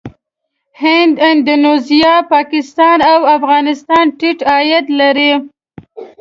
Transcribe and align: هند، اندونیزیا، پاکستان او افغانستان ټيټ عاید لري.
هند، 0.83 1.15
اندونیزیا، 1.29 2.15
پاکستان 2.33 2.97
او 3.11 3.19
افغانستان 3.37 4.05
ټيټ 4.19 4.39
عاید 4.51 4.85
لري. 4.99 5.31